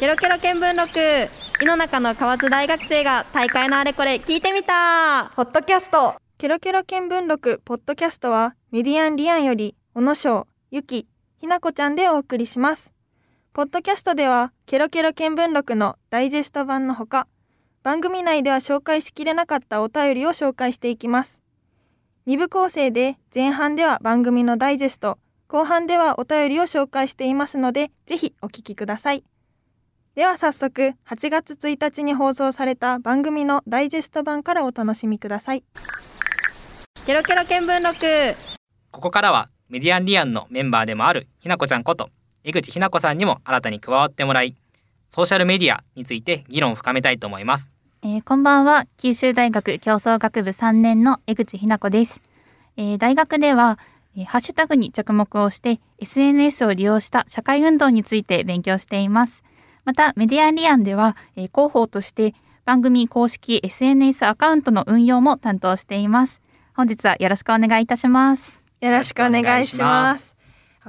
[0.00, 0.98] ケロケロ見聞録
[1.62, 11.06] 井の中の河津大学生が大会のあれこれ聞いてみたポッドキャストケロケロ見聞録ポッドキャストはメディアンリアンより小野翔、ゆき、
[11.38, 12.92] ひなこちゃんでお送りします。
[13.52, 17.28] ポッドキャストではケロケロ見聞録のダイジェスト版のほか
[17.84, 21.40] 番組内では紹介しきれなかったお便りを紹介していきます。
[22.26, 29.22] 2部構成で前半では番組のダイジェスト後半ではお便りを紹介していますのでぜひお聞きください。
[30.14, 35.64] では早速8月1日に放送された番組のダイジェスト版からお楽しみください。
[37.04, 38.36] ケロケロ見聞録。
[38.92, 42.10] ここからはメディアンリアンのメンバーでもあるひなこちゃんこと
[42.44, 44.54] 江口ひなこさんにも新たに加わってもらい
[45.10, 47.72] ソーシャルメディアについて議論を深めたいと思います。
[48.02, 48.86] えーこんばんは。
[48.98, 52.20] 九州大学競争学部3年の江口ひな子です、
[52.76, 53.80] えー大学では、
[54.16, 59.42] えーハッシュタグに着目をして SNS を利用した社会運動について勉強しています
[59.84, 62.34] またメディアリアンでは、えー広報として
[62.64, 66.40] 番組公式 SNS アカウントの運用も担当しています
[66.74, 70.36] 本日はよろしくお願いいたしますよろしくお願いします。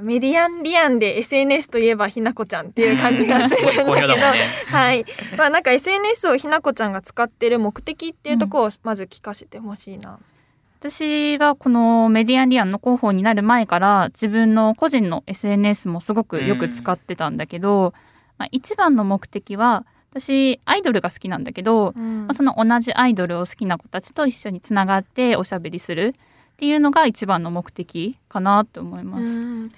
[0.02, 4.16] メディアンリアンで SNS といえばひなこちゃんっていう感じがするんだけど、
[4.68, 5.06] はい。
[5.38, 10.20] まあなんか SNS をひなこちゃんが使ってる目的っていうところをまず聞かせてほしいな。
[10.82, 17.94] 私はこのメディアリアンの広報になる前から自分の個人の SNS もすごくよく使ってたんだけど、
[18.38, 26.14] まあ、一番の目的は私アイドルが好きなんだけど、うんまあ、その同じアイドルを好きな子たちと一緒につながっておしゃべりする
[26.56, 29.24] っていうのが一番の目的かなって思います。
[29.26, 29.70] うん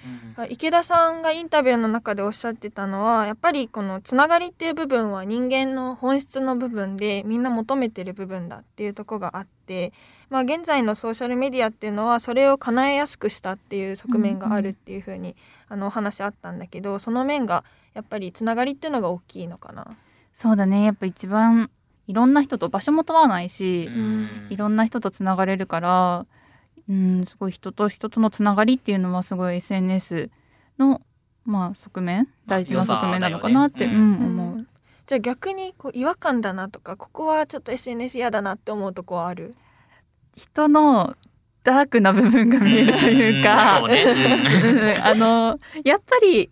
[0.48, 9.92] 池田さんがインタビューの中でおっしゃってたのはやっぱりこのつながりっていう部分は人間の本質の部分でみんな求めてる部分だっていうところがあって、
[10.30, 15.34] まあ、現在のソーシャルメディアっていうのはそれを叶えやすくしたっていう側面があるっていうふうに、
[15.68, 17.64] あのお話あったんだけどその面が
[17.98, 19.96] やっぱりつながりっていうのが大きいのかな。
[20.32, 20.84] そうだね。
[20.84, 21.68] やっぱ一番
[22.06, 24.28] いろんな人と場所も問わないし、うん。
[24.50, 26.26] いろんな人とつながれるから、
[26.88, 30.30] うん、すごい人と人とのつながりっていうのはすごい SNS
[30.78, 31.02] の、
[31.44, 34.66] まあ、側面大事な側面なのかなって、ねうん、思う。
[35.08, 39.56] じゃあ逆にこう違和感だなとかここはちょっと SNS 嫌だなって思うとこはある？
[40.36, 41.16] 人の
[41.64, 44.04] ダークな部分が見えるというか、そうね。
[44.04, 46.48] うん あのやっぱり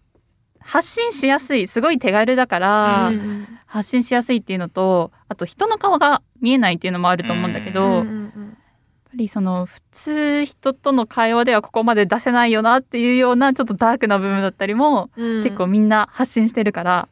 [0.66, 15.43] 発信しやすいすごい手軽だから、うん発信しやすいっていうのとあと人の顔が見えないっていうのもあると思うんだけど、うんやっぱりその普通人との会話ではここまで出せないよなっていうようなちょっとダークな部分だったりも、うん。
[15.43, 17.09] 結構みんな発信してるから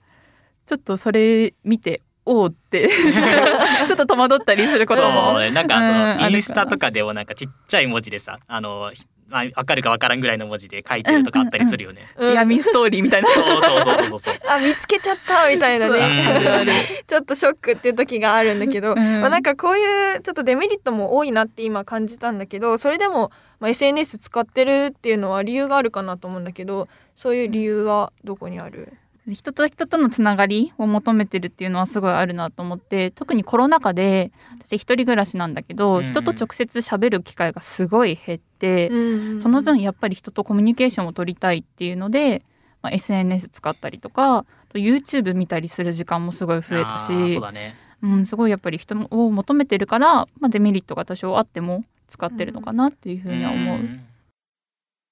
[0.67, 2.89] ちょっとそれ見ておーって
[3.87, 5.39] ちょっと戸惑ったりすることそうも。
[5.39, 5.51] ね。
[5.51, 8.93] なんかそのインスタとかでもなんかちっちゃい文字でさあの
[9.29, 12.03] まあわかるかわからんぐらいの文字で書いてるとかあったりするよね。
[12.17, 13.29] うん闇ストーリーみたいな。
[13.29, 14.35] そうそうそうそうそう。
[14.49, 16.65] あ見つけちゃったみたいなね
[17.07, 23.31] ちょっとショックっていう時があるんだけど、うんまあ、なんかこういうちょっとデメリットも多いなって今感じたんだけどそれでも、
[23.61, 28.93] まあ、SNS 使ってるっていうのは理由があるかなと思うんだけどそういう理由はどこにある、
[29.27, 42.43] 人と人とのつながりを求めてるっていうのはすごいあるなと思って特にコロナ禍で私一人暮らしなんだけど、うん人と直接喋る機会がすごい減って、うんその分やっぱり人とコミュニケーションを取りたいっていうので、
[42.83, 47.75] まあ、SNS 使ったりとかあと YouTube 見たりする時間もすごい増えたしそうだね。
[48.03, 53.79] うん、すごいやっぱり人を求めてるから、まあ、デメリットが多少あっても使ってるのかなっていうふうには思う。
[53.79, 54.07] ん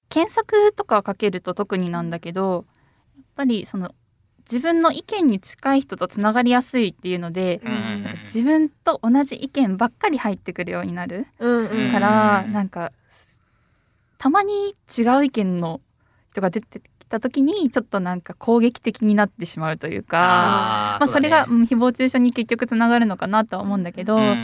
[0.09, 2.65] 検索とかかけると特になんだけど
[3.17, 3.95] やっぱりその
[4.51, 7.93] 自分の意見に近い人とつながりやすいっていうので、うん
[8.25, 12.53] 自分と同じ意見ばっかり入ってくるようになるうんうんから、うん。
[12.53, 12.91] なんか
[14.17, 15.81] たまに違う意見の
[16.31, 20.17] 人が出てきた時にちょっとなんか攻撃的になってしまうというか。
[20.17, 24.35] まあ、それが、うだねうん誹謗中傷に結局つながるのかなとは思うんだけど、うんまあ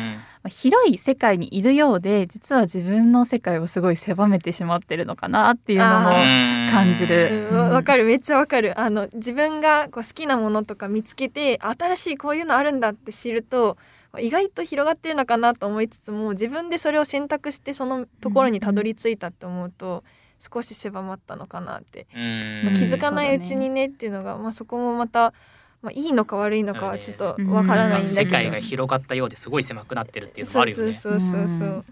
[0.47, 7.47] 広い世界にいるようで実は自分の世界をすごい狭めてしまってるのかなっていうのもあ感じる。
[7.51, 7.57] うん。
[7.57, 8.05] わわかる。
[8.05, 8.79] めっちゃわかる。
[8.79, 13.78] あの自分がこう好きなものとか見つけて新しいこういうのあるんだって知ると
[14.17, 20.03] 意外と広がってるのかなと思いつつも自分でそれを選択してそのところにたどり着いたって思うと
[20.40, 22.61] 少し狭まったのかなって、うん。
[22.64, 25.34] まあ気づかないうちにねっていうのが、まあ、そこもまた、
[25.81, 30.93] まあ、いいのか悪いのかはちょっとわからないんだけど、世界が広がったようですごい狭くなってるっていうのもあるよね。
[30.93, 31.67] そうそうそうそう。
[31.67, 31.84] うん。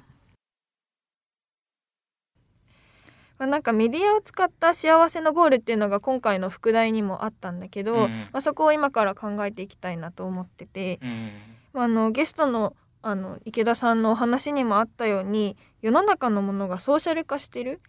[3.39, 8.10] まあ、なんかメディアを使った幸せのゴールっていうのが今回の副題にもあったんだけど、うん。
[8.34, 11.31] まあ、そこを今から考えていきたいなと思ってて、うん。
[11.74, 17.80] まあ、あのゲストのあの池田さんのお話にもあったように世の中のものがソーシャル化してる。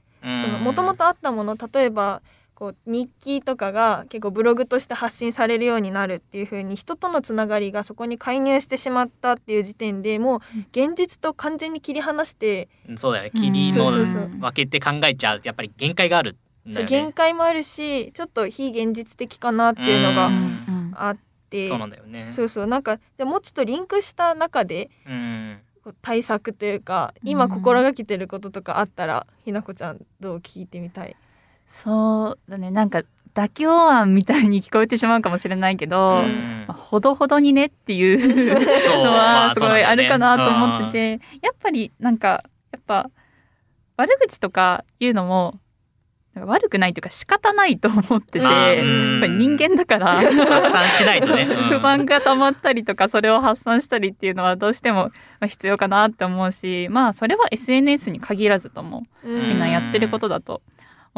[0.63, 2.23] もともとあったもの例えば
[2.59, 10.41] こう日記とかが結構ブログとして発信されるようになるっていう風に人とのつながりがそこに介入してしまったっていう時点でもう
[10.73, 13.31] 現実と完全に切り離して、うんそうだよね。
[13.33, 15.41] 霧のそうそうそう分けて考えちゃう。
[15.45, 16.33] やっぱり限界がある
[16.67, 20.29] んだそうよね限界もあるしちょっと非現実的かなっていうのが
[20.95, 21.17] あっ
[21.49, 22.27] て、そうなんだよね。
[22.29, 22.67] そうそう。
[22.67, 25.61] なんかでもうちょっとリンクした中でうん。
[25.85, 27.29] こう対策というかうん。
[27.29, 31.15] 今心がけてることとかあったら、ひなこちゃんどう聞いてみたい？
[31.69, 32.71] そうだね。
[32.71, 33.03] なんか
[33.35, 36.65] 妥協案みたいに聞こえてしまうかもしれないけど、うん。
[36.67, 38.55] まあほどほどにねっていう
[39.05, 42.43] のまあはすごいあるかなと思ってて、やっぱりなんか
[42.73, 43.11] やっぱ
[43.97, 45.61] 悪口とか言うのも
[46.35, 50.31] なんか悪くないというか仕方ないと思ってて、まあやっぱり人間だから発
[50.73, 51.55] 散しないとね、うん。
[51.55, 60.63] 不満が溜まったりとかそれを発散したりっていうのはどうしてもまあ必要かなって思うしまあそれは SNS に限らずともみんなやってることだと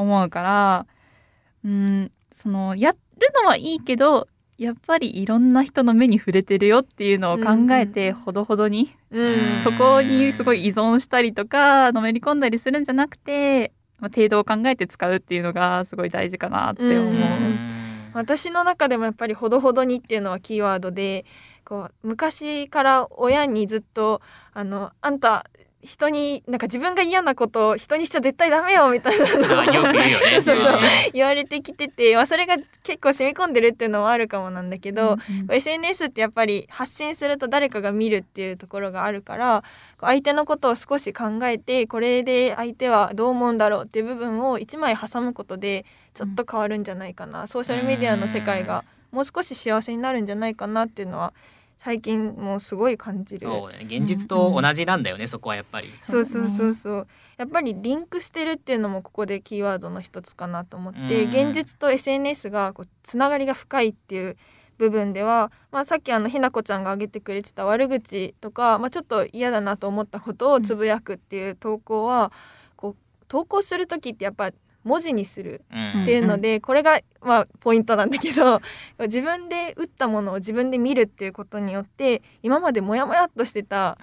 [0.00, 0.86] 思うから
[1.64, 2.98] うんそのやる
[3.42, 4.28] のはいいけど
[4.60, 9.60] やっぱりいろんな人の目に触れてるよっていうのを考えてほどほどにうん。
[9.64, 17.12] そこにすごい依存したりとかのめり込んだりするんじゃなくて、まあ、程度を考えて使うっていうのがすごい大事かなって思う。
[17.12, 17.58] うん。
[18.12, 21.24] 私の中でもやっぱりほどほどにっていうのはキーワードで
[21.64, 24.20] こう昔から親にずっと
[24.52, 25.46] あのあんた
[25.82, 30.02] 人になんか自分が嫌なことを人にしちゃ絶対ダメよみたいなの言うよね。
[30.42, 30.74] そうそう。
[30.74, 30.80] うん。
[31.14, 39.64] 言われてきてて、まあ、それが結構染み込んでるっていうのもあるかもなんだけど、うん SNS ってやっぱり発信すると誰かが見るっていうところがあるから
[40.00, 45.84] 相手のことを少し考えてこれで相手はどう思うんだろうっていう部分を一枚挟むことで
[46.14, 51.32] ちょっと変わるんじゃないかな、ソーシャルメディアの世界がもう少し幸せになるんじゃないかなっていうのは
[51.82, 53.48] 最近もうすごい感じる。
[53.84, 55.90] 現実と同じなんだよね、そこはやっぱり。
[55.98, 57.06] そうそうそうそう。
[57.38, 61.30] やっぱりリンクしてるっていうのもここでキーワードの一つかなと思って、うん。
[61.30, 64.36] 現実と SNS がこうつながりが深いっていう
[64.76, 72.30] 部分では、まあ、さっきあのひなこちゃんが挙げてくれてた悪口とか、まあ、ちょっと嫌だなと思ったことをつぶやくっていう投稿は、
[72.76, 72.96] こう
[73.26, 74.50] 投稿する時ってやっぱ
[74.84, 76.02] 文字にするうん。
[76.02, 78.60] っていうので、これがまあポイントなんだけど
[79.00, 83.98] 自分で打ったものを自分で見るっていうことによって今までモヤモヤっとしてた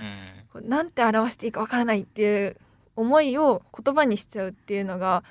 [0.54, 0.70] うん。
[0.70, 2.58] なんて表していいかわからないっていう
[2.96, 5.24] 思いを言葉にしちゃうっていうのが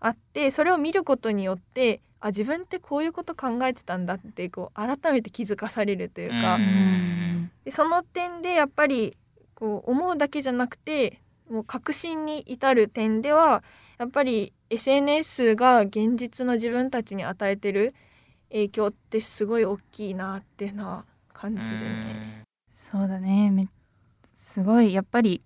[0.00, 7.50] あってそれを見ることによってあ自分ってこういうこと考えてたんだってこう改めて気づかされるというか、うんうん。
[7.64, 9.16] でその点でやっぱり
[9.54, 11.20] こう思うだけじゃなくて
[11.50, 13.62] もう確信に至る点では
[13.98, 17.94] やっぱり SNS が現実の自分たちに与えてる
[18.50, 22.44] 影響ってすごい大きいなっていうのは感じるね。
[22.76, 23.50] そうだね。
[23.50, 23.66] め
[24.36, 24.92] すごい。
[24.92, 25.42] やっぱり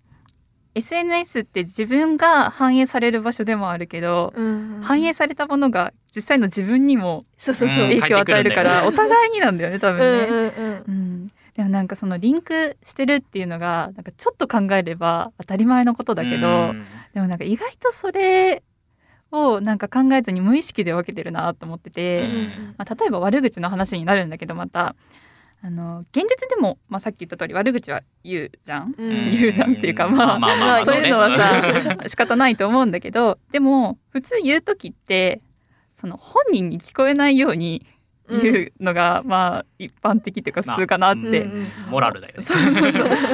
[0.75, 10.27] SNS って自分が反映される場所でもあるけど、うん反映されたものが実際の自分にも影響を与えるから、お互いになんだよね多分ね。
[10.27, 10.83] うんうんうん。
[10.87, 16.81] うん、でもなんかそのリンクしてるっていうのがなんかちょっと考えれば当たり前のことだけど、うん。
[17.13, 18.63] でもなんか意外とそれ
[19.31, 22.75] をなんか考えずに無意識で分けてるなと思ってて、うん。
[22.77, 24.95] まあ、例えば悪口の話になるんだけどまた
[25.61, 28.95] あの現実でも、まあ、さっき言った通り悪口は言うじゃん？
[28.97, 29.09] うん。
[29.35, 35.41] 言うじゃんっていうかまあまあまあそういうのはねさ 仕方ないと思うんだけどでも普通言う時って
[35.95, 37.85] その本人に聞こえないように
[38.29, 41.51] 言うのが、まあ一般的っていうか普通かなって、うん。
[41.57, 42.45] うんモラルだよね。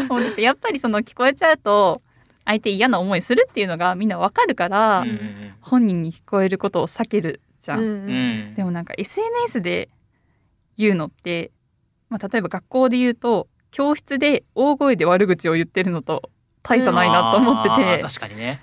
[0.10, 2.01] 思ってやっぱりその聞こえちゃうと
[2.46, 7.79] 相手嫌な思いするっていうのがみんなわかるから、うん本人に聞こえることを避けるじゃん。
[7.79, 8.51] うんううん。
[8.51, 9.89] んでもなんか SNS で
[10.77, 11.51] 言うのって、
[12.10, 16.29] まあ、例えば学校で言うと教室で大声で悪口を言ってるのと
[16.62, 18.62] 大差ないなと思ってて、確かにね。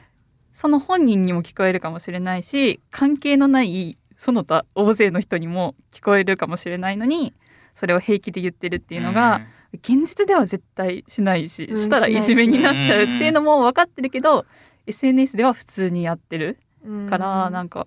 [0.54, 7.34] その本人にも聞こえるかもしれないし関係のないその他大勢の人にも聞こえるかもしれないのに
[7.74, 9.40] それを平気で言ってるっていうのが、
[9.72, 14.44] 現実では絶対しないし、うんしたらいじめになっちゃうっていうのも分かってるけど、
[14.86, 17.08] SNS では普通にやってるうん。
[17.08, 17.86] から、なんか、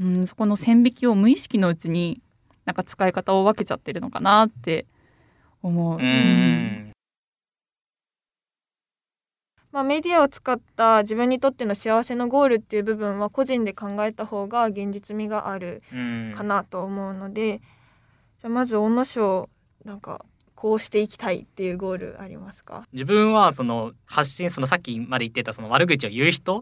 [0.00, 2.20] うん、そこの線引きを無意識のうちに
[2.64, 4.86] なんか使い方を分けちゃってるのかなって
[5.62, 5.98] 思う。
[5.98, 6.89] うんうん
[9.72, 16.32] まあ、メディアを使った自分にとっての幸せのゴールっていう部分は個人で考えた方が現実味があるうん。
[16.34, 19.48] かなと思うので、じゃあまず小野賞
[19.84, 20.24] なんか
[20.54, 22.84] こうしていきたいっていうゴールありますか？
[22.92, 26.60] 自分はその発信そのさっきまで言ってたその悪口を言う人っ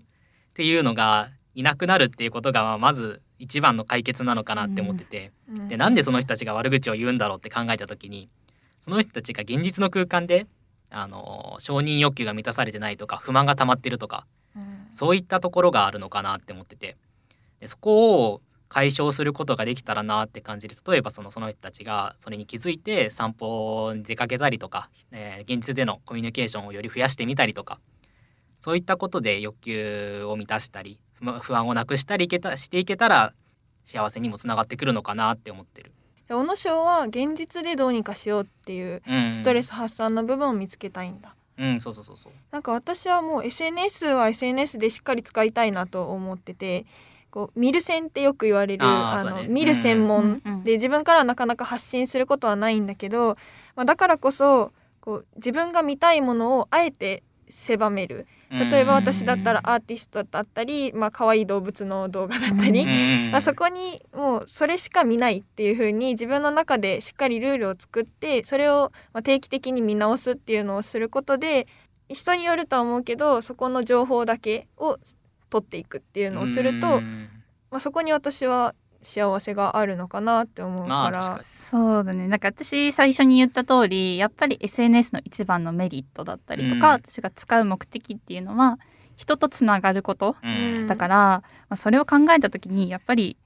[0.54, 5.32] ていうのがいなくなるっていうことがまず一番の解決なのかなって思ってて、
[5.68, 8.28] でなんでその人たちが悪口を言うんだろうって考えた時に
[8.80, 10.46] その人たちが現実の空間で
[10.90, 14.26] あの承認欲求が満たされてないとか不満が溜まってるとか
[14.56, 14.88] うん。
[14.92, 16.96] そういったところがあるのかなって思ってて。
[17.60, 27.80] でそこを解消することができたらなって感じで例えばそのその人たちがそれに気づいて散歩に出かけたりとか、えー現実でのコミュニケーションをより増やしてみたりとか
[28.58, 33.32] そういったことで欲求を満たしたり不不安をなくしたりいけたしていけたら
[33.84, 35.92] 幸せにもつながってくるのかなって思ってる。
[36.28, 41.34] で小野翔は現実でどうにかしようっていううん、ストレス発散の部分を見つけたいんだ。
[41.58, 42.32] うんそうそうそうそう。
[42.52, 46.86] なんか私はもう SNS は SNS でしっかり使いたいなと思ってて
[47.30, 53.36] こう見る線ってよく言われるああーそうねの見る専門で自分からはなかなか発信することはないんだけど、
[53.74, 58.26] まあ、だからこそこう自分が見たいものをあえて狭める。
[58.50, 62.86] 例えば私だったらアーティストだったり、まあ可愛い動物の動画だったり、う
[63.28, 71.66] ん まあ、そこにもうそれしか見ないっていう風に自分の中でしっかりルールを作ってそれをまあ定期的に見直すっていうのをすることで
[72.08, 74.98] 人によるとは思うけどそこの情報だけを
[75.50, 77.28] 取っていくっていうのをすると、うん。
[77.70, 78.74] まあ、そこに私は
[79.08, 82.28] 幸せがあるのかなって思うから、まあそうだね。
[82.28, 87.00] なんか私最初に言った通りやっぱり SNS の一番のメリットだったりとか、うん。
[87.00, 88.78] 私が使う目的っていうのは
[89.16, 90.86] 人とつながることうん。
[90.86, 93.38] だから、まあ、それを考えた時にやっぱり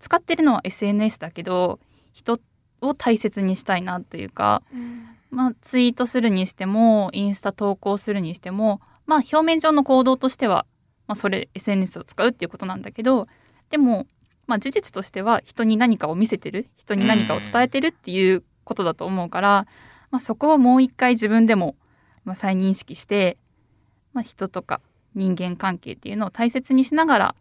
[0.00, 1.80] 使ってるのは SNS だけど
[2.14, 2.40] 人
[2.80, 5.08] を大切にしたいなというか、うん。
[5.30, 10.64] まあ、ツイートするにしてもインスタ投稿するにしても、まあ、表面上の行動としては、
[11.08, 13.26] まあ、それ SNS を使うっていうことなんだけど
[13.70, 14.06] でも、
[14.46, 19.66] まあ、事実としては人に何かを見せてる人に何かを伝えてるっていうことだと思うから、
[20.10, 21.76] まあ、そこをもう一回自分でも、
[22.24, 23.36] まあ、再認識して、
[24.12, 24.80] まあ、人とか
[25.14, 27.34] 人間関係っていうのを大切にしながら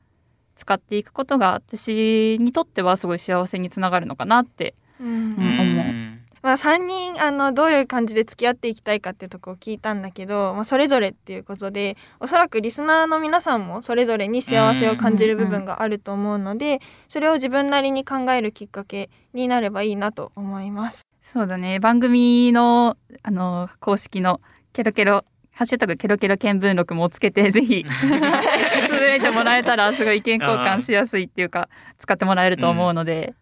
[0.56, 5.08] 使っていくことが私にとってはすごい幸せにつながるのかなってうん。
[5.08, 6.03] うん思う
[6.44, 21.08] まあ、3人あのどういう感じで付き合っていきたいかっていうとこを聞いたんだけど、まあ、それぞれっていうことでおそらくリスナーの皆さんもそれぞれに幸せを感じる部分があると思うのでそれを自分なりに考えるきっかけになればいいなと思います。
[21.22, 24.42] そうだね番組のあの公式の
[24.74, 25.24] ケロケロ
[25.54, 28.16] ハッシュタグケロケロ見聞録もつけて ぜひつぶ
[29.06, 31.70] やいてもらえたらすごい意見交換しやすいっていうか
[32.00, 33.34] 使ってもらえると思うので、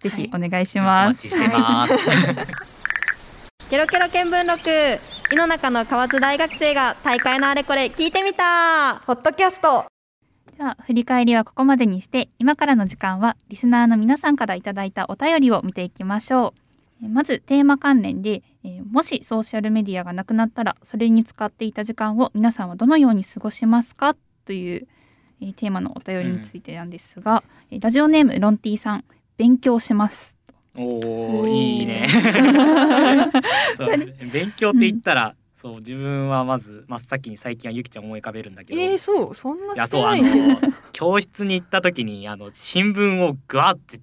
[0.00, 1.26] ぜひお願いしおます。
[1.26, 1.94] 待ちしてます。
[3.70, 5.00] ケロケロ見聞録。
[5.32, 9.02] 井の中の河津大学生が大会のあれこれ聞いてみた。
[9.06, 9.86] ポッドキャスト。
[10.56, 16.60] では振り返りはここまでにして今からの時間はリスナーの皆さんからいただいたお便りを見ていきましょう。
[17.02, 24.14] えーまずテーマ関連で、えーもしソーシャルメディアがなくなったらそれに使っていた時間を皆さんはどのように過ごしますか？
[24.44, 24.86] という、
[25.42, 29.04] えーテーマのお便りについてなんですが、えーラジオネームロンティさん
[29.36, 30.36] 勉強します。
[30.74, 32.08] おおいいね。
[34.32, 40.22] 勉強って言ったら、そう自分はまず真っ先に最近はゆきちゃん思い浮かべるんだけど、えー、そうそんないしてやそうあない
[40.92, 44.00] 教室に行った時にあの新聞をぐわって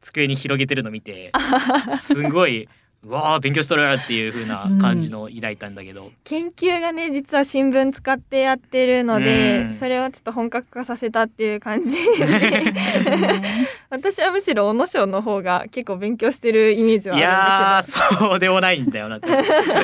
[0.00, 1.30] 机に広げてるの見て
[2.00, 2.68] すごいう
[3.06, 9.74] わー勉強しとるっていう風な感じの抱いたんだけど、研究がね実は新聞使ってやってるので、うん。
[9.74, 11.94] それをちょっと本格化させたっていう感じ。
[11.94, 12.72] で
[13.90, 19.28] 私はむしろ小野賞の方が結構勉強してるイメージはいあやるんだーそうでもないんだよなって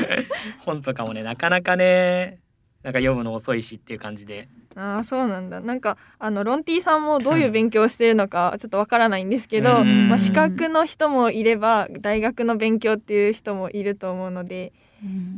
[0.65, 2.39] 本とかもねなかなかね
[2.82, 4.49] なんか読むの遅いしっていう感じで。
[4.76, 5.60] ああそうなんだ。
[5.60, 10.08] なんかあのロンティさんもどういう勉強をしてるのかちょっとわからないんですけど、うん。
[10.08, 14.72] まあ、資格の人もいれば大学の勉強っていう人もいると思うので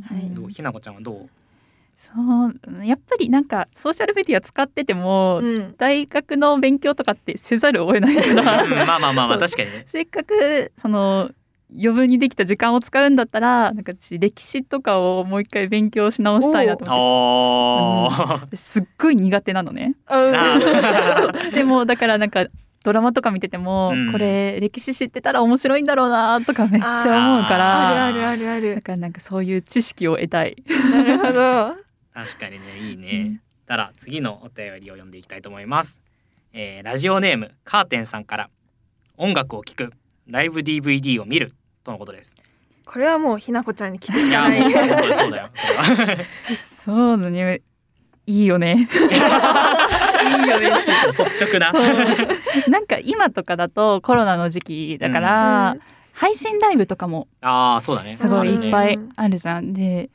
[0.07, 0.29] はい。
[0.33, 0.49] どう？
[0.49, 1.29] ひなこちゃんはどう？
[1.97, 2.11] そ
[2.47, 5.75] うやっぱりなんかソーシャルメディア使ってても、うん。
[5.77, 8.69] 大学の勉強とかってせざるを得ないからうん。
[8.71, 9.85] まあまあまあまあ 確かにね。
[9.87, 11.31] せっかくその
[11.75, 18.09] 余分にできた時間を使うんだったらなんか私歴史とかをもう一回勉強し直したいなと思
[18.45, 18.55] って。
[18.55, 19.95] すっごい苦手なのね。
[21.53, 22.47] でもだからなんか
[22.83, 24.11] ドラマとか見てても、うん。
[24.11, 28.49] これ歴史知ってたら面白いんだろうなとかめっちゃ思うかあらるあるある。
[28.49, 30.55] あだるからなんかそういう知識を得たい。
[30.91, 31.73] なるほど。
[32.13, 33.41] 確かにねいいね、うん。
[33.65, 35.99] たら次のお便りを読んでいきたいと思います、
[36.51, 38.49] えーラジオネームカーテンさんから。
[39.17, 39.93] 音楽を聴く。
[40.27, 41.53] ライブ DVD を見る
[41.83, 42.35] とのことです。
[42.85, 44.61] これはもうひなこちゃんに聞くしいやかない。
[44.61, 45.49] もう本当にそうだよ。
[46.85, 47.61] そうだね。
[48.25, 48.87] いいよね。
[49.01, 50.71] いいよね。
[51.07, 51.73] 率直な。
[52.67, 55.75] なんか今とかだとコロナの時期だから、
[56.13, 58.15] 配信ライブとかもああそうだね。
[58.15, 59.73] すごいいっぱいあるじゃん。
[59.73, 60.09] で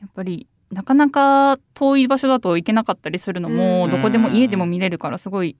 [0.00, 3.90] やっぱりなかなか遠い場所だと行けなかったりするのも、うん。
[3.90, 5.56] どこでも家でも見れるからすごい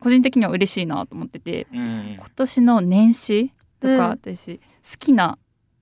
[0.00, 2.14] 個人的には嬉しいなと思っててうん。
[2.16, 4.60] 今年の年始とか、うん
[4.98, 5.38] きな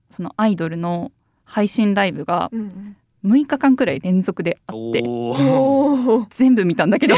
[0.09, 1.11] そのアイドルの
[1.43, 7.15] 配信ライブがうん6日間くらい連続であっておおおお全部見たんだけど。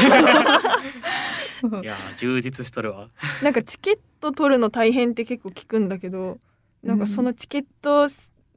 [1.84, 3.08] やー充実しとるわ。
[3.42, 6.38] なんかチケット取るの大変って結構聞くんだけど
[6.82, 8.08] なんかそのチケット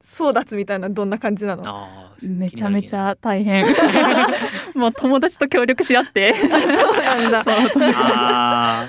[0.02, 1.88] 争奪みたいなどんな感じなの、
[2.22, 3.64] めちゃめちゃ大変。
[4.74, 6.34] もう友達と協力し合って。
[6.34, 7.44] そうなんだ。
[7.96, 8.88] あ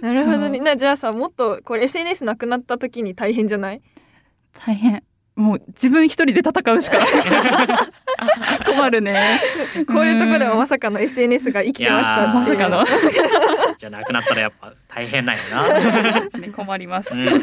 [0.00, 3.80] なるほどね、うなじゃあさもっとこれ SNS なくなった時に大変じゃない？
[4.58, 5.02] 大変。
[5.36, 6.98] もう自分一人で戦うしか
[8.66, 9.40] 困るね。
[9.86, 12.84] こういうところではまさかの SNS が生きてましたまさかの。
[12.84, 12.86] ー
[13.78, 17.42] じゃなくなったらやっぱ大変なんやな、困ります、うん、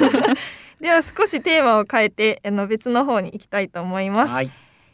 [0.79, 4.51] では少しテーマを変えてあの別の方に行きたいと思います、はい。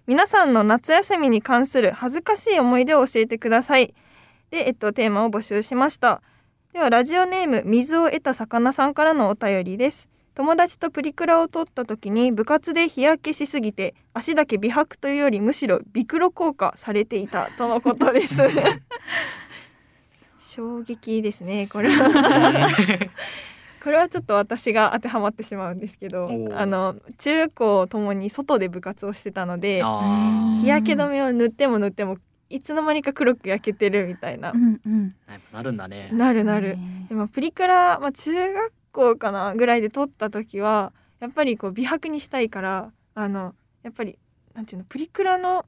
[0.07, 3.93] 皆さんの夏休みに関する恥ずかしい思い出を教えてください。
[4.49, 6.21] で、えっと、テーマを募集しました。
[6.73, 10.09] ではラジオネーム水を得た魚さんからのお便りです。
[10.33, 18.37] 友達とプリクラを撮った時に部活で日焼けしすぎて足だけ美白というよりむしろビクロ効果されていたとのことです。
[20.39, 22.09] 衝撃ですねこれは
[23.83, 32.17] これはちょっと私が当てはまってしまうんですけどあの中高ともに外で部活をしてたのであ日焼け止めを塗っても塗っても
[32.51, 34.51] いつの間にか黒く焼けてるみたいな。
[34.51, 35.15] う、んうん。
[35.53, 36.09] なるんだね。
[36.11, 44.17] なるなる、ねでもプリクラ、まあ、中学校かなぐらいで撮った時はやっぱりこう美白にしたいからあのやっぱり
[44.53, 45.65] なんていうのプリクラの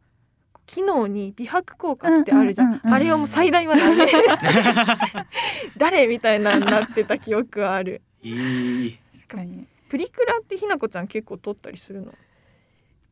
[0.66, 3.82] 機能に美白効果ってあるじゃん,、うんうんうんうんあれをもう最大まで
[5.78, 8.02] 誰みたいなになってた記憶はある。
[8.22, 9.00] いい。
[9.22, 9.68] 確かに。
[9.90, 12.14] プリクラってひなこちゃん結構撮ったりするの？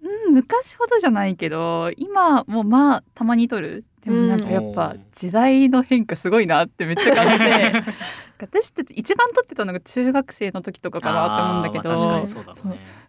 [0.01, 3.86] うん昔ほどじゃないけど今もまあたまに撮る。
[4.03, 7.84] でもなんかやっぱうん時代の変化すごいなってめっちゃ感じて。
[8.41, 12.27] 私たち一番撮ってたのが中学生の時とかかなって思うんだけど、まあね。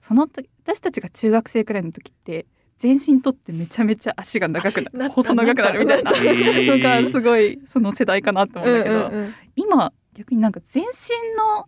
[0.03, 2.45] その時私たちが中学生くらいの時って
[2.83, 6.11] 全身撮ってめちゃめちゃ足が長くななった細長くなるみたいな
[7.01, 9.35] のがすごいその世代かなと思うんだけど、うんうんうん。
[9.55, 10.89] 今逆になんか全身
[11.39, 11.65] の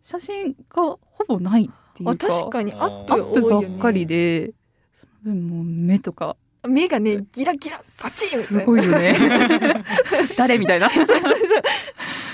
[0.00, 0.98] 写真がほ
[1.28, 3.68] ぼないっていあうか確かにアッアプップ多いよね。
[3.68, 4.54] ばっかりで
[4.94, 6.38] その分もう目とか。
[6.66, 8.60] 目がねギラギラパチンみたいな。
[8.60, 9.84] すごいよね。
[10.38, 10.88] 誰みたいな。
[10.88, 11.38] そうそうそう。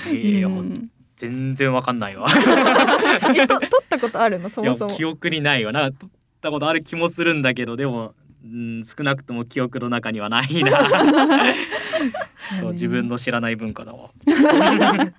[0.07, 0.89] えーうん。
[1.17, 2.27] 全然わかんないわ。
[3.35, 4.47] えと撮ったことあるの？
[4.47, 4.95] そもそも。
[4.95, 5.73] 記憶にないわ。
[5.73, 6.07] な撮
[6.39, 10.71] ったことある気もするんだけどでもうん少なくとも記憶の中にはないな。
[12.59, 14.11] そう自分の知らない文化だわ。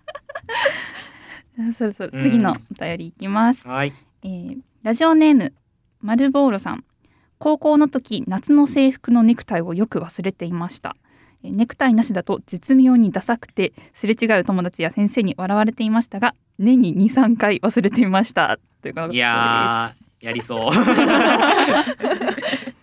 [1.77, 3.93] そろそろ次のお便りいきます、はい。
[4.23, 5.53] えーラジオネーム
[6.01, 6.85] マルボーロさん。
[7.39, 10.97] 高校の時夏の制服のネクタイをよく忘れていました。
[11.45, 18.59] えーネクタイなしだと絶妙にダサくてすれ違う友達や先生に笑われていましたが年に23回忘れていました。
[18.81, 19.17] ということです。
[19.17, 20.71] いやーやりそう。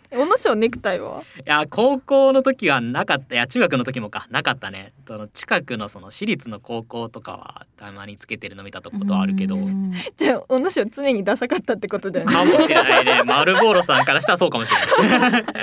[0.10, 1.21] 小野賞ネクタイは？
[1.21, 3.36] いや高校の時はなかった。
[3.36, 4.26] いや中学の時もか。
[4.32, 4.93] なかったね。
[5.08, 9.56] その近くのその私立の高校とかはたまにつけてるの見たことはあるけど。
[9.56, 9.93] うん。
[10.15, 12.34] じゃあ小野賞常にダサかったってことだよね。
[12.34, 13.21] かもしれないね。
[13.23, 15.43] マルボーロさんからしたらそうかもしれない。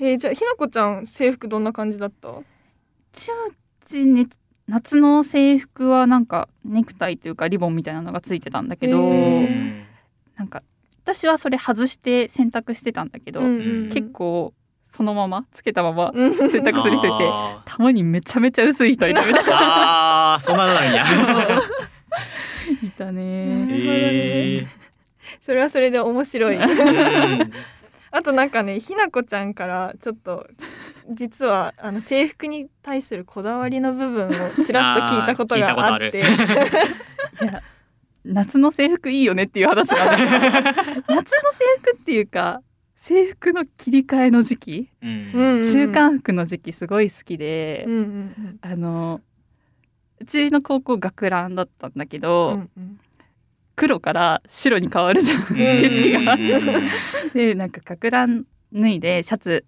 [0.00, 2.28] えーじゃあひなこちゃん制服どんな感じだった？
[2.30, 2.44] う
[3.86, 4.26] ちね
[4.66, 9.10] 夏の制服はなんかネクタイというかリボンみたいなのがついてたんだけど、
[10.36, 10.62] なんか
[11.04, 14.54] 私はそれ外して洗濯してたんだけど、うん結構
[14.88, 16.34] そのままつけたままうん。
[16.34, 21.04] 洗濯する人いてあたまにめちゃめちゃ薄い人いたみたいーあーそんなのなんや。
[22.82, 23.66] いたうんね。
[23.70, 24.66] え
[25.40, 26.56] それはそれで面白い。
[26.56, 27.52] ーうん
[28.16, 30.46] あとなんかねひなこちゃんからちょっと
[31.10, 36.20] 実はあの制服に対するこだわりの部分をちらっと聞いたことがあって。
[37.42, 37.62] いや
[38.24, 41.28] 夏の制服いいよねっていう話なんだけど夏の制
[41.82, 42.62] 服っていうか
[42.96, 45.30] 制服の切り替えの時期、うん。
[45.34, 49.20] うんうん中間服の時期すごい好きで、うんうんあの
[50.20, 53.00] うちの高校学ランだったんだけうど、んうん
[53.76, 55.44] 黒から白に変わるじゃん。
[55.46, 56.36] 景色が。
[57.34, 59.64] でなんか学ラン脱いでシャツ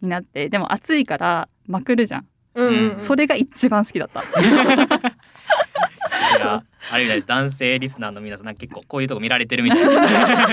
[0.00, 3.00] になってでも暑いからまくるじゃん、うんうんうん。
[3.00, 4.22] それが一番好きだった。
[6.36, 7.28] いやあれみたいです。
[7.28, 9.90] 男性リスナーの皆さん結構こういうとこ見られてるみたいな。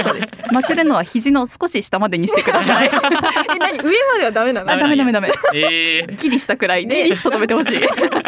[0.03, 2.87] そうるのは肘の少し下までにしてください。
[2.87, 2.91] え
[3.59, 3.77] 何？
[3.79, 4.71] 上まではダメなの？
[4.71, 5.31] あダメダメダメ。
[5.53, 6.15] えー。
[6.15, 7.79] ギリしたくらいでとどめてほしい。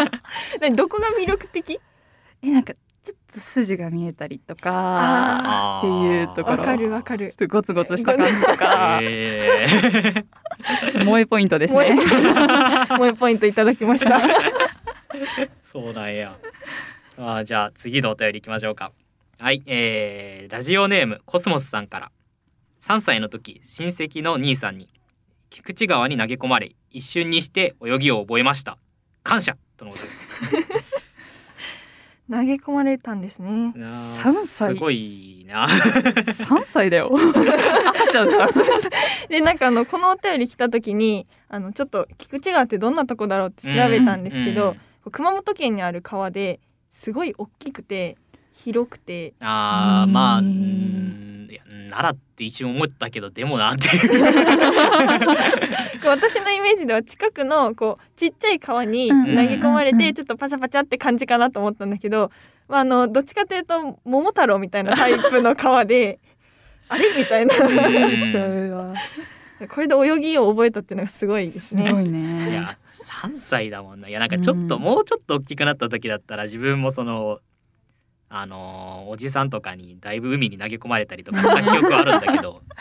[0.60, 0.76] 何？
[0.76, 1.80] どこが魅力的？
[2.44, 6.58] えなんかちょっと筋が見えたりとかあっていうところ。
[6.58, 7.30] わかるわかる。
[7.30, 9.00] ちょっとゴツゴツした感じとか。
[9.02, 11.00] えー。
[11.00, 11.98] 萌えポイントですね。
[11.98, 13.48] 萌えポイント。
[13.48, 14.20] いただきました。
[15.64, 16.38] そうなんや。
[17.18, 18.92] あーじゃあ次のお便り行きましょうか。
[19.40, 22.12] はい、えー、ラジオネームコスモスさんから。
[22.80, 24.88] 3歳の時親戚の兄さんに
[25.52, 28.78] 菊池川に投げ込まれ一瞬にして泳ぎを覚えました。
[29.24, 29.56] 感謝。
[29.78, 30.24] とのことです
[32.32, 33.74] 投げ込まれたんですね。
[34.24, 34.74] 三歳。
[34.74, 35.68] すごいな。
[35.68, 37.12] 3歳だよ。
[37.14, 38.50] 赤ちゃんじゃん。
[39.30, 44.78] でなんかあのこのお便り来た時にあのちょっと菊池川ってどんなとこだろうって調べたんですけど、
[45.12, 48.16] 熊本県にある川ですごい大きくて
[48.54, 49.34] 広くて。
[49.42, 54.08] あーまあううんんいや奈良って一瞬思ったけどでもなってい う。
[56.06, 59.24] 私のイメージでは近くのこうちっちゃい川に投げ
[59.56, 62.32] 込まれてちょっとパチャパチャって感じかなと思ったんだけど、
[62.70, 66.20] まあ、あのどっちかというと桃太郎みたいなタイプの川で
[66.88, 67.54] あれみたいな。
[69.70, 72.04] これで泳ぎを覚えたっていうのがすごいですすごね。
[72.04, 72.50] いね。
[72.52, 72.78] いや
[73.24, 74.08] 3歳だもんな。
[74.10, 74.82] いやなんかちょっと、うん。
[74.82, 77.40] もうちょっと大きくなった時だったら自分もその
[78.34, 82.62] あのーおじさんとかにだいぶ海に投げ込まれたりとかした記憶はあるんだけど。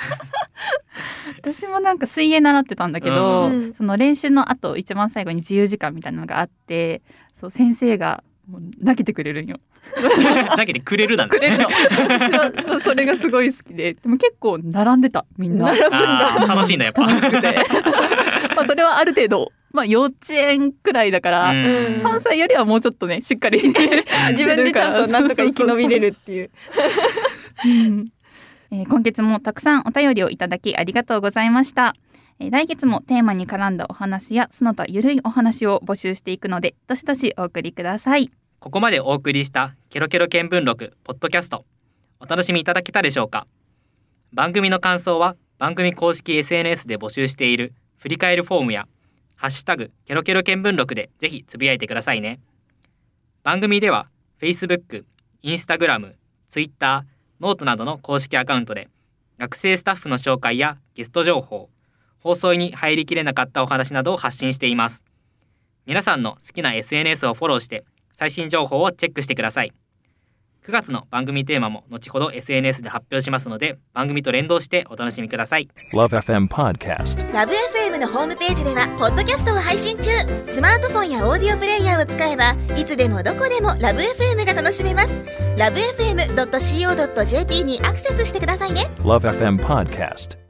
[1.38, 3.74] 私もなんか水泳習ってたんだけど、うん。
[3.74, 7.02] その練習の後一番最後に自由時間みたいなのがあって
[7.34, 9.58] そう先生がもう投げてくれるんよ。
[10.56, 11.64] 投げてくれるだねくれるの。
[11.64, 13.94] 私はそれがすごい好きで。
[13.94, 15.66] でも結構並んでたみんな。
[15.66, 16.46] 並ぶんだ。
[16.46, 17.02] 楽しいんだやっぱ。
[17.06, 17.64] 楽しくて。
[18.54, 21.56] まあそれはある程度まあ幼稚園くらいだから、うん。
[21.58, 23.60] 3歳よりはもうちょっとねしっかり
[24.30, 26.50] 自分でちゃんとなんとか生き延びれるっていう。
[27.64, 28.04] うん。
[28.72, 31.92] えー今月もたくさんお便りをいただきありがとうございました、
[32.38, 38.30] えー来月もテーマに絡んだお話やその他ゆるいお話を募集していくのでどしどしお送りください。
[38.60, 41.64] ここまでお送りしたケロケロ見聞録ポッドキャスト
[42.20, 43.46] お楽しみいただけたでしょうか？
[44.32, 48.86] 番組の感想は番組公式 SNS で募集している振り返るフォームや
[49.40, 52.40] ハッシュタグケロケロ見聞録でぜひつぶやいてくださいね。
[53.42, 55.06] 番組では Facebook、
[55.42, 56.12] Instagram、
[56.50, 57.06] Twitter、
[57.40, 58.90] note などの公式アカウントで
[59.38, 61.70] 学生スタッフの紹介やゲスト情報
[62.18, 65.04] 放送に入りきれなかったお話などを発信しています。
[65.86, 69.72] 皆さんの好きな SNS をフォローして最新情報をチェックしてください。
[70.66, 77.32] 9月の番組テーマも後ほど SNS で発表しますので番組と連動してお楽しみください Love FM Podcast.
[77.32, 80.10] ラブ f m のホームページではポッドキャストを配信中
[80.46, 85.12] スマートフォンやオーディオプレイヤーを使えばいつでもどこでもラブ f m が楽しめます
[85.56, 90.49] ラブ FM.co.jp にアクセスしてくださいね Love FM Podcast.